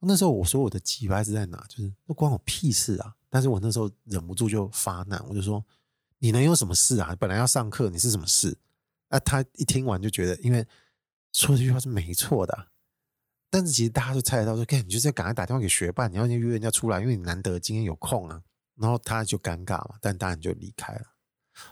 [0.02, 1.66] 那时候我说我的机掰是在哪？
[1.68, 3.16] 就是那关我屁事啊！
[3.28, 5.66] 但是我那时候忍不住就发难，我就说
[6.20, 7.16] ：“你能有什么事啊？
[7.20, 8.56] 本来要上课，你是什么事？”
[9.12, 10.68] 啊，他一听完就觉得，因为
[11.32, 12.72] 说这句话是没错的、
[13.50, 18.42] 但是其实大家都猜得到说，说：“你就是赶快打电话给学伴，你要约人家出来，因为你难得今天有空啊。”
[18.76, 21.06] 然后他就尴尬嘛，但当然就离开了。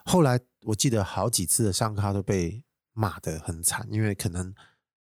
[0.06, 4.54] 后来我记得好几次的上课他都被骂得很惨，因为可能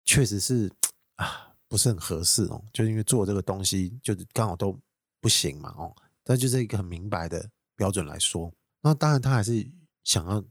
[0.06, 0.72] 确实是
[1.18, 1.44] 啊。
[1.70, 4.80] 不是很合适哦，就是因为做这个东西，就刚好都
[5.20, 5.94] 不行嘛哦。
[6.24, 8.50] 但就是一个很明白的标准来说，
[8.82, 9.70] 那当然他还是
[10.06, 10.42] 想要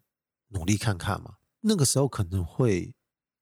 [0.48, 1.35] 努力看看嘛。
[1.68, 2.94] 那个时候可能会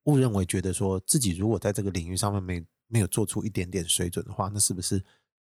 [0.05, 5.05] 误认为觉得说自己如果在这个领域上面没没有做出一点点水准的话，那是不是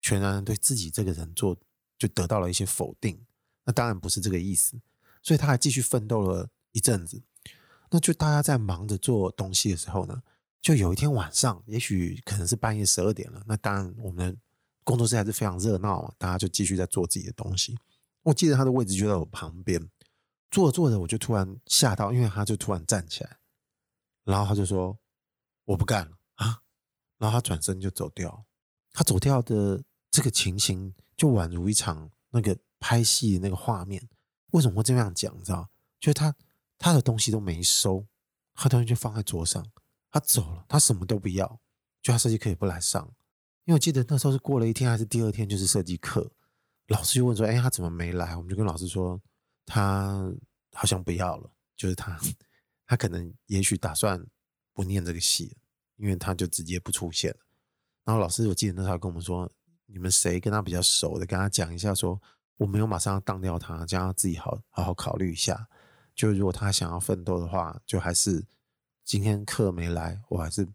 [0.02, 1.56] 全然对自己这个人做
[1.98, 3.18] 就得到了一些否定？
[3.64, 4.78] 那当然不是这个意思，
[5.22, 7.22] 所以他还继续奋斗了一阵子。
[7.90, 10.22] 那就大家在忙着做东西的时候呢，
[10.60, 13.42] 就有一天晚上，也许可能是半夜十二点了。
[13.46, 14.38] 那当然，我们
[14.84, 17.78] 工作室还是非常热闹，大家就继续在做自己的东西。
[18.24, 19.88] 我记得他的位置就在我旁边，
[20.50, 23.38] 做着做着，我就突然吓到，因为他就突然站起来，
[24.24, 24.98] 然后他就说
[25.66, 26.62] ：“我不干了啊！”
[27.18, 28.46] 然后他转身就走掉。
[28.92, 34.08] 他走掉的这个情形，就宛如一场那个拍戏的那个画面。
[34.52, 35.36] 为什么会这样讲？
[35.38, 35.68] 你知道？
[36.00, 36.34] 就是他
[36.78, 38.06] 他的东西都没收，
[38.54, 39.64] 他东西就放在桌上。
[40.10, 41.60] 他走了，他什么都不要，
[42.00, 43.04] 就他设计课也不来上，
[43.66, 46.32] 因为我记得那时候是过了一天还是第二天，就是设计课，
[46.86, 49.20] 老师就问说：“哎，他怎么没来？”我们就跟老师说
[49.68, 50.32] ：“他
[50.72, 52.18] 好像不要了，就是他，
[52.86, 54.26] 他可能也许打算
[54.72, 55.56] 不念这个戏，
[55.96, 57.38] 因为他就直接不出现了。”
[58.04, 59.48] 然后老师我记得那时候跟我们说
[59.86, 62.20] ：“你们谁跟他比较熟的，跟他讲一下，说
[62.56, 65.68] 我没有马上要当掉他，叫他自己好好好考虑一下。
[66.14, 68.44] 就如果他想要奋斗的话，就还是。”
[69.08, 70.68] 今天课没来，我还是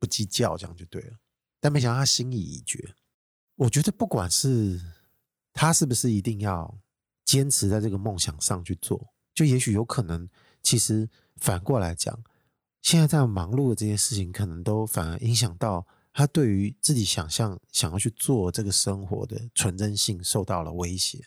[0.00, 1.16] 不计较，这样就对了。
[1.60, 2.92] 但没想到他心意已决。
[3.54, 4.80] 我觉得不管是
[5.52, 6.76] 他是不是一定要
[7.28, 10.26] 坚持在这个梦想上去做，就也许有可能，
[10.62, 12.24] 其实反过来讲，
[12.80, 21.26] 现在在忙碌的这些事情，可能都反而影响到他对于自己想象想要去做这个生活的纯真性受到了威胁。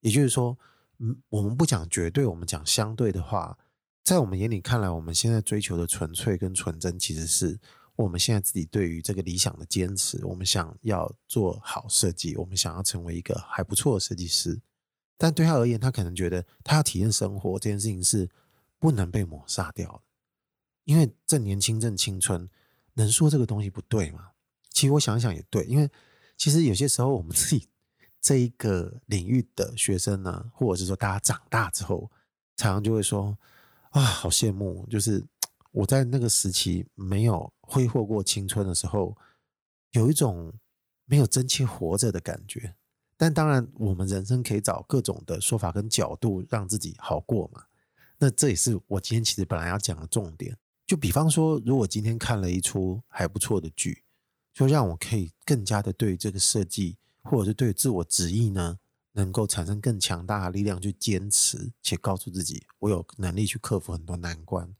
[0.00, 0.56] 也就是说，
[1.00, 3.58] 嗯，我们不讲绝对，我们讲相对的话。
[4.04, 7.58] 在我们眼里看来，我们现在追求的纯粹跟纯真，其实是
[7.96, 10.24] 我们现在自己对于这个理想的坚持。
[10.24, 14.60] 我们想要做好设计，我们想要成为一个还不错的设计师。
[15.16, 18.28] 但对他而言，他可能觉得他要体验生活这件事情是
[18.78, 20.02] 不能被抹杀掉的，
[20.84, 22.48] 因为正年轻正青春，
[22.94, 24.30] 能说这个东西不对吗？
[24.70, 25.90] 其实我想想也对，因为
[26.36, 27.68] 其实有些时候我们自己
[28.20, 32.10] 这一个领域的学生呢，或者是说大家长大之后，
[32.56, 33.36] 常常就会说。
[33.90, 34.86] 啊，好羡慕！
[34.90, 35.24] 就是
[35.70, 39.16] 我在那个时期没有挥霍过青春的时候，
[39.92, 40.52] 有一种
[41.06, 42.74] 没有真切活着的感觉。
[43.16, 47.64] 但当然，我们人生可以找各种的说法跟角度让自己好过嘛。
[48.18, 50.56] 那这也是我今天其实本来要讲的重点。
[50.86, 54.04] 就比方说，如果今天看了一出还不错的剧，
[54.54, 58.78] 就让我可以更加的对这个设计，或者是对自我旨意呢，
[59.12, 64.74] 能够产生更强大的力量去坚持，且告诉自己我有能力去克服很多难关，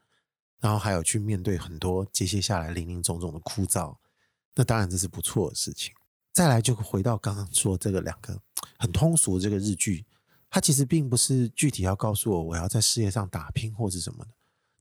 [0.61, 3.97] 然后还有去面对很多接接下来林林总总的枯燥，
[4.55, 5.93] 那当然这是不错的事情。
[6.37, 8.39] 再来就回到刚刚说这个两个
[8.79, 10.05] 很通俗的这个日剧，
[10.51, 14.31] 它其实并不是具体要告诉我我要在事业上打拼或是什么的，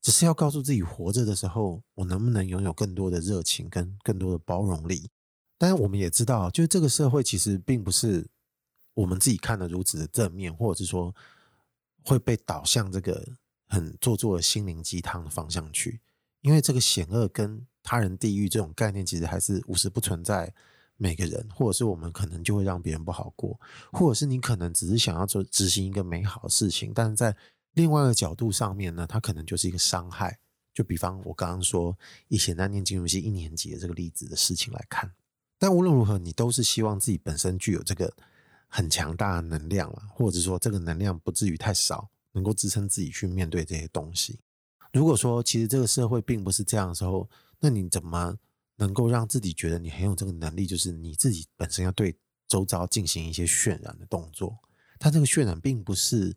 [0.01, 5.09] 只是要告诉自己活着的时候，我能不能拥有更多的热情跟更多的包容力。
[5.57, 8.27] 但是我们也知道，就是这个社会其实并不是。
[8.95, 11.13] 我们自己看的如此的正面，或者是说
[12.05, 13.27] 会被导向这个
[13.67, 15.99] 很做作的心灵鸡汤的方向去，
[16.39, 20.53] 因为这个险恶跟他人地狱这种概念，其实还是无时不存在。
[20.97, 23.59] 每个人，或者是我们可能就会让别人不好过，
[23.91, 27.35] 或者是你可能只是想要做执行一个美好的事情，但是在
[27.73, 30.39] 另外一个角度上面呢，它可能就是一个伤害。
[30.73, 35.11] 就比方我刚刚说以前在念金融系一年级的这个例子的事情来看，
[35.57, 38.13] 但无论如何，你都是希望自己本身具有这个。
[38.67, 44.37] 很强大的能量了，或者说这个能量不至于太少，能够支撑自己去面对这些东西。
[44.91, 47.29] 如果说其实这个社会并不是这样的时候，
[47.59, 48.35] 那你怎么
[48.75, 50.65] 能够让自己觉得你很有这个能力？
[50.65, 54.57] 就是你自己本身要对周遭进行一些渲染的动作。
[54.99, 56.35] 它这个渲染并不是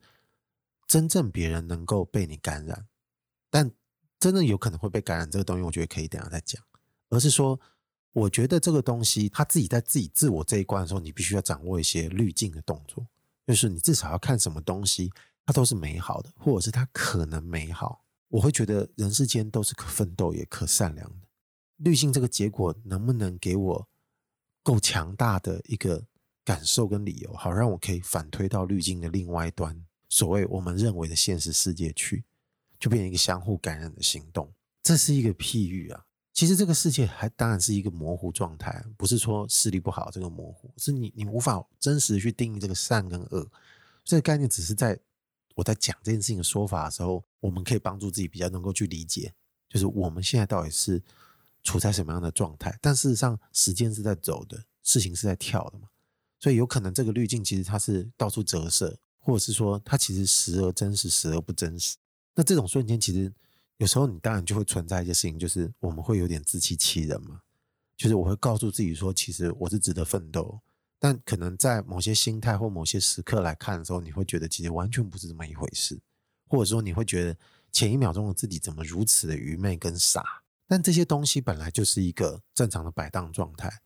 [0.87, 2.87] 真正别人能够被你感染，
[3.51, 3.70] 但
[4.18, 6.62] 真正有可能会被感染这个东西，我觉得可以等下再讲，
[7.09, 7.61] 而是说。
[8.12, 13.07] 我觉得这个东西，他自己在自己自我这一关的时候，你必须要掌握一些滤镜的动作，
[13.46, 15.12] 就是你至少要看什么东西，
[15.46, 18.05] 它都是美好的，或者是它可能美好。
[18.29, 21.28] 我会觉得人世间都是可奋斗也可善良的。
[21.79, 23.88] 滤镜这个结果能不能给我
[24.62, 26.07] 够强大的一个
[26.45, 32.25] 感受跟理由，好让我可以反推到滤镜的另外一端，所谓我们认为的现实世界去，
[32.79, 34.53] 就变成一个相互感染的行动。
[34.83, 36.05] 这是一个譬喻啊。
[36.33, 43.51] 其实这个世界还当然是一个模糊状态，不是说视力不好这个模糊，是你你无法真实的去定义这个善跟恶。
[44.05, 44.99] 这个概念只是在
[45.57, 49.35] 我在讲这件事情的说法的时候，我们可以帮助自己比较能够去理解，
[49.69, 51.03] 就是我们现在到底是
[51.68, 52.78] 处在什么样的状态。
[52.81, 55.88] 但事实上，时间是在走的，事情是在跳的嘛，
[56.40, 61.96] 所以有可能这个滤镜其实它是到处折射，或者是说它其实时而真实，时而不真实。
[62.35, 63.33] 那这种瞬间其实。
[63.81, 67.40] 有时候你当然就会存在一些事情，就是我们会有点自欺欺人嘛。
[67.96, 70.59] 就是我会告诉自己说，其实我是值得奋斗，
[70.98, 75.96] 但可能在某些心态或某些时刻来看的时候，你会觉得其实完全不是这么一回事，
[76.48, 77.37] 或者说你会觉得
[77.70, 80.42] 前一秒钟的自己怎么如此的愚昧跟傻。
[80.68, 83.81] 但这些东西本来就是一个正常的摆荡状态，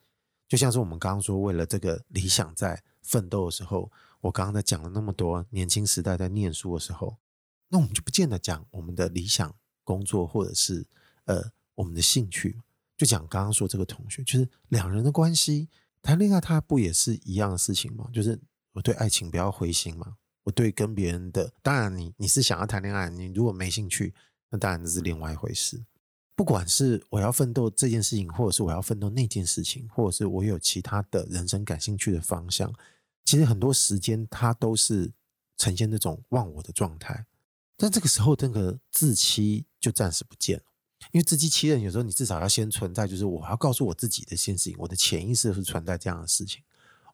[0.47, 3.91] 就像是我们刚刚说，为了这个理想在奋斗的时候，
[4.21, 7.17] 我刚刚在讲了那么多年轻时代在念书的时候，
[7.69, 9.55] 那我们就不见得讲我们的理想。
[9.85, 10.87] 工作或者是
[11.25, 12.57] 呃我们的兴趣，
[12.97, 15.69] 就讲刚刚说这个同学，就是两人的关系
[16.01, 18.09] 谈恋爱，他不也是一样的事情吗？
[18.13, 18.41] 就是
[18.75, 24.15] 我对爱情不要灰心嘛，我对跟别人的，当然你你是想要谈恋爱，你如果没兴趣，
[24.51, 25.83] 那当然这是另外一回事。
[26.43, 32.75] 不管是我要奋斗这件事情，或者是我要奋斗那件事情，或者是我有其他的人生感兴趣的方向，
[33.25, 35.13] 其实很多时间它都是
[35.57, 37.25] 呈现那种忘我的状态。
[37.77, 40.65] 但这个时候，那个自欺就暂时不见了，
[41.13, 46.61] 因为自欺欺人，有时候你至少要先存在，就是我要告诉我自己的一件事情，我的潜意识是存在这样的事情，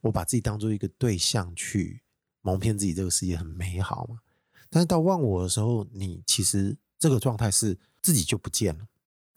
[0.01, 2.01] 我把自己当做一个对象去
[2.41, 4.21] 蒙骗自己，这个世界很美好嘛。
[4.71, 8.88] 但是到忘我的时候，你其实这个状态是自己就不见了。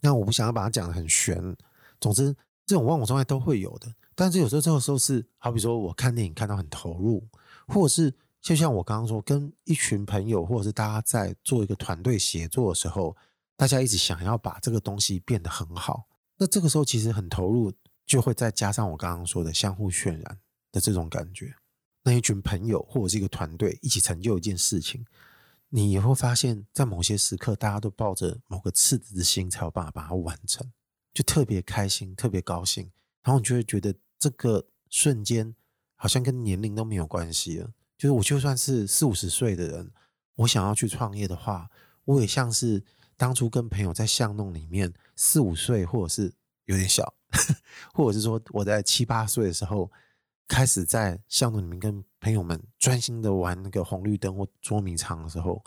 [0.02, 1.56] 那我不想要把它讲得很玄，
[1.98, 2.36] 总之
[2.66, 3.90] 这种忘我状态都会有的。
[4.14, 7.26] 但是有时候这个时候是，好比说我看电影看到很投入，
[7.66, 8.12] 或者是。
[8.42, 13.16] 就像我刚刚说，跟一群朋友，或者是大家在做一个团队协作的时候，
[13.56, 16.08] 大家一直想要把这个东西变得很好。
[16.38, 17.72] 那这个时候其实很投入，
[18.04, 20.38] 就会再加上我刚刚说的相互渲染
[20.72, 21.54] 的这种感觉。
[22.02, 25.06] 那一群朋友或者是一个团队一起成就一件事情，
[25.74, 30.70] 你也会发现，在某些时刻，大家都抱着某个赤子之心，才有办法把它完成，
[31.14, 32.92] 就特别开心，特别高兴。
[33.22, 35.54] 然后你就会觉得这个瞬间
[35.96, 37.72] 好像跟年龄都没有关系了。
[37.96, 39.90] 就是我就算是四五十岁的人，
[40.34, 41.70] 我想要去创业的话，
[42.04, 42.84] 我也像是
[43.16, 46.30] 当初跟朋友在巷弄里面四五岁，或者是
[46.66, 47.14] 有点小，
[47.94, 49.90] 或者是说我在七八岁的时候，
[50.46, 55.62] 开始在巷弄里面跟朋友们专心的玩那个红绿灯或捉迷藏的时候，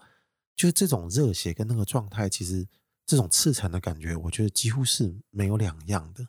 [0.56, 2.66] 就这种热血跟那个状态，其实
[3.06, 6.26] 这种赤诚的感觉，我觉得几乎是没有两样的。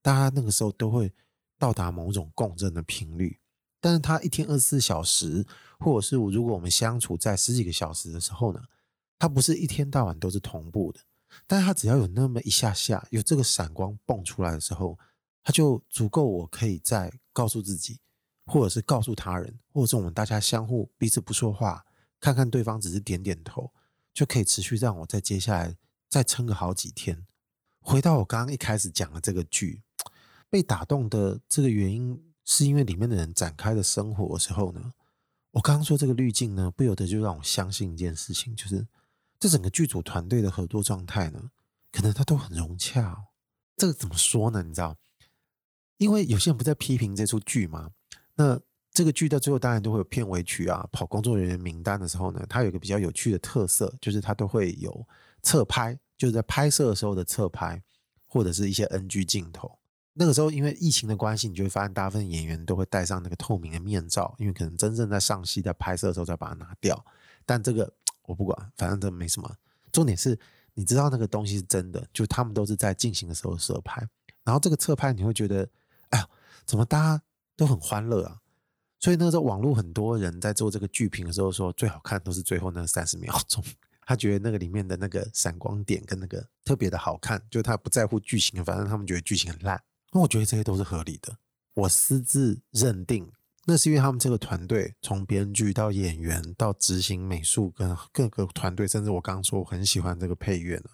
[0.00, 1.12] 大家那个时候都会
[1.58, 3.38] 到达某种共振的频率。
[3.78, 5.46] 但是他一天二十四小时，
[5.78, 8.62] 或者是如果我们相处在十几个小时的时候呢，
[9.18, 11.00] 他不是一天到晚都是同步的。
[11.46, 14.98] 但是他只要有那么一下下有这个闪光蹦出来的时候，
[15.42, 18.00] 他就足够我可以再告诉自己，
[18.46, 21.84] 或者是告诉他人，或者是我们大家相互彼此不说话，
[22.18, 23.72] 看看对方只是点点头，
[24.14, 25.76] 就可以持续让我在接下来
[26.08, 27.26] 再撑个好几天。
[27.80, 29.82] 回到我刚刚一开始讲的这个剧，
[30.48, 32.22] 被打动的这个原因。
[32.48, 34.92] 是因为里面的人展开的生活的时候呢，
[35.50, 38.86] 我刚刚说这个滤镜呢，不由得就让我相信一件事情，就是
[39.40, 41.50] 这整个剧组团队的合作状态呢，
[41.90, 43.26] 可能他都很融洽。
[43.76, 44.62] 这个怎么说呢？
[44.62, 44.96] 你知道，
[45.96, 47.90] 因为有些人不在批评这出剧嘛，
[48.36, 48.60] 那
[48.92, 55.06] 这个剧到最后当然都会有片尾曲啊，跑工作人员名单的时候呢，它有一个比较有趣的特色，就是它都会有
[55.42, 57.82] 侧拍，就是在拍摄的时候的侧拍，
[58.26, 59.78] 或者是一些 NG 镜头。
[60.18, 67.04] 那个时候，因为疫情的关系，你就会发现大部分演员都会戴上那个透明的面罩，因为可能真正在上戏、在拍摄的时候再把它拿掉。
[67.44, 69.54] 但这个我不管，反正这没什么。
[69.92, 70.38] 重点是，
[70.72, 74.02] 你知道那个东西是真的，就他们都是在进行的时候摄拍。
[74.42, 75.68] 然后这个侧拍，你会觉得，
[76.08, 76.26] 哎呀，
[76.64, 77.22] 怎么大家
[77.56, 78.40] 都很欢乐啊？
[78.98, 83.62] 所以那个时候，网络很多人在做这个剧评的时候说，最好看都是最后那三十秒钟。
[84.08, 89.82] 他觉得那个里面的那个闪光点跟那个特别的好看，就他不在乎剧情，反正他们觉得剧情很烂。
[90.12, 91.36] 那我觉得这些都是合理的。
[91.74, 93.30] 我私自认定，
[93.64, 100.90] 那是因为他们这个团队，从编剧到演员到执行美术跟各个团队，甚至我刚刚说我很喜欢这个配乐呢，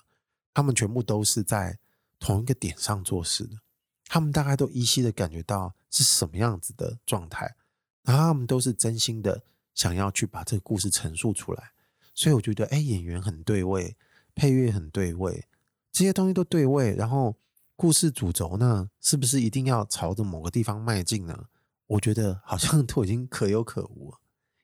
[0.54, 1.78] 他们全部都是在
[2.18, 3.58] 同一个点上做事的。
[4.06, 7.54] 他们大概都依稀的感觉到是什么样子的状态，
[8.02, 11.70] 然后他们都是真心的想要去把这个故事陈述出来。
[12.14, 13.96] 所以我觉得，哎，演员很对位，
[14.34, 15.46] 配乐很对位，
[15.92, 16.94] 这些东西都对位。
[16.94, 17.36] 然后
[17.76, 21.46] 故事主轴呢，是不是一定要朝着某个地方迈进呢？
[21.86, 24.14] 我觉得好像 都已经可有可无。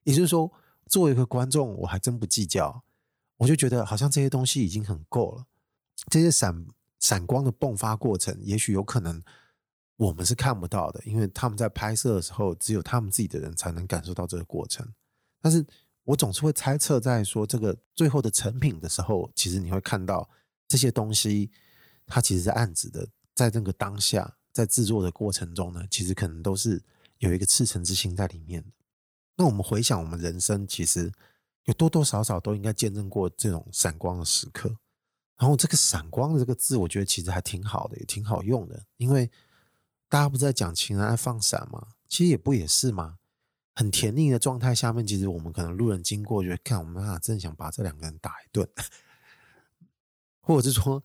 [0.04, 0.50] 也就是说，
[0.86, 2.82] 作为一个观众，我还真不计较。
[3.36, 5.46] 我就觉得好像这些东西已经很够了。
[6.10, 6.66] 这些闪
[6.98, 9.22] 闪光的迸发过程，也许有可能
[9.98, 14.90] 我们是看不到的，因为他们在拍摄的时候，只有他们自己的人才能感受到这个过程。
[15.42, 15.62] 但是。
[16.08, 20.26] 我总是会猜测，在说这个最后的成品的时候，其实你会看到
[20.66, 21.50] 这些东西，
[22.06, 26.82] 它其实是暗指的，在那个当下，在制作的过程中呢，其实可能都是
[27.18, 28.70] 有一个赤诚之心在里面的。
[29.36, 31.12] 那我们回想，我们人生其实
[31.64, 34.74] 有多多少少都应该见证过这种闪光的时刻。
[35.36, 39.30] 然后这个“闪光”的这个字，我觉得其实还挺好的，也挺好用的，因为
[40.08, 41.88] 大家不是在讲情人爱放闪吗？
[42.08, 43.18] 其实也不也是吗？
[43.74, 48.68] 很甜腻的状态下面，其实我们可能路人经过，觉得看我们啊，真想把这两个人打一顿，
[50.40, 51.02] 或者是说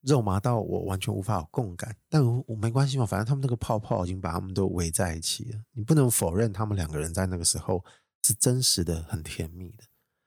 [0.00, 1.96] 肉麻到我完全无法有共感。
[2.08, 7.84] 但我，没关系嘛，反正他们那个泡泡已经把他们都围在一起了，你不能否认他们两个人在那个时候
[8.24, 9.84] 是真实的、很甜蜜的。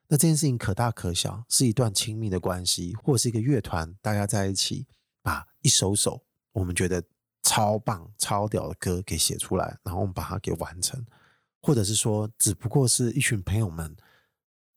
[0.08, 4.88] 那这件事情可大可小，是一段亲密的关系，或者是一个乐团大家在一起
[5.22, 6.24] 把一首首
[6.54, 7.04] 我们觉得
[7.50, 11.04] 超棒、超屌的歌给写出来，然后我们把它给完成。
[11.60, 13.98] 或者是说，只不过是一群朋友们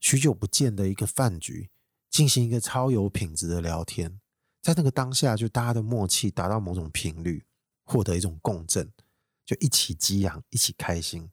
[0.01, 1.69] 许久不见的一个饭局，
[2.09, 4.19] 进行一个超有品质的聊天，
[4.63, 7.45] 在那个当下，就大家的默契达到某种频率，
[7.85, 8.91] 获得一种共振，
[9.45, 11.31] 就一起激昂，一起开心，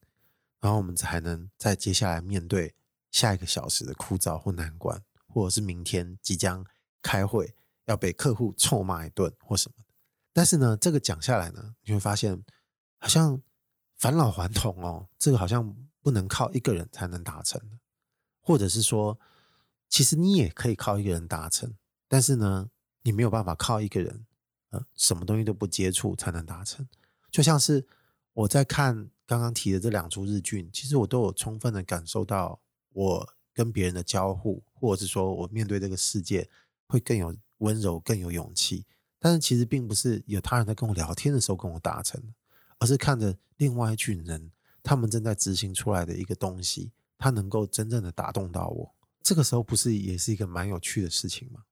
[0.60, 2.76] 然后我们才能在接下来面对
[3.12, 6.66] 下一个小时的枯燥或难关，或者是明天即将
[7.02, 9.86] 开会要被客户臭骂一顿或什么。
[10.34, 12.44] 但是呢，这个讲下来呢，你会发现
[13.00, 13.42] 好像。
[14.00, 17.78] 返老还童哦，这个好像不能靠一个人才能达成的，
[18.40, 19.20] 或者是说，
[19.90, 21.76] 其实你也可以靠一个人达成，
[22.08, 22.70] 但是呢，
[23.02, 24.26] 你没有办法靠一个人，
[24.70, 26.88] 呃，什么东西都不接触才能达成。
[27.30, 27.86] 就像是
[28.32, 32.62] 我在看刚刚提的这两出日剧，其实我都有充分的感受到，
[32.94, 36.50] 我跟别人的交互，或者是说我面对这个世界
[36.88, 38.86] 会更有温柔、更有勇气。
[39.20, 42.22] 但是其实并不是有他人在跟我聊天的时候跟我达成。
[42.82, 44.52] 而是看着另外一群人，
[44.82, 48.96] 他们正在执行出来的一个东西，它能够真正的打动到我。
[49.22, 51.66] 这个时候不是也是一个蛮有趣的事情吗？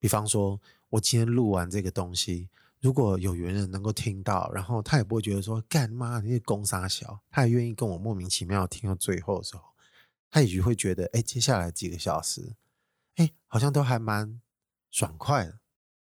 [0.00, 0.60] 比方说，
[0.90, 2.48] 我今天录完这个东西，
[2.80, 9.62] 如果有缘人能够听到，然后他也不会觉得说干妈你是公杀小，他也愿意跟我莫名其妙听到最后的时候，
[10.28, 12.56] 他也许会觉得，哎，接下来几个小时，
[13.14, 14.40] 哎，好像都还蛮
[14.90, 15.60] 爽快的。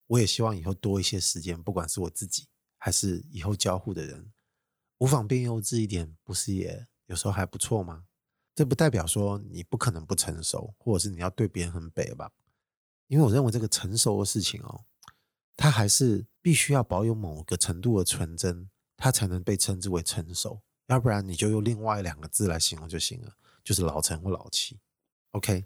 [0.07, 2.47] 我也希望以后多一些时间，不管是我自己。
[2.79, 4.31] 还是以后交互的人，
[4.99, 8.05] 无妨变幼稚一点，不是也有时候还不错吗？
[8.53, 12.31] 这不代表说你不可能不成熟，或者是你要对别人很北吧？
[13.07, 14.85] 因为我认为这个成熟的事情哦，
[15.55, 20.61] 它还是必须要保有某个程度的纯真，它才能被称之为成熟。
[20.85, 24.79] 要不然你就用另外两个字来形容就行了，就是老成或老气。
[25.31, 25.65] OK，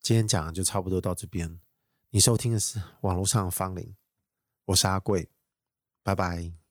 [0.00, 1.60] 今天讲的就差不多到这边。
[2.14, 3.96] 你收听的是网络上的芳龄，
[4.66, 5.30] 我是阿贵。
[6.02, 6.61] 拜拜。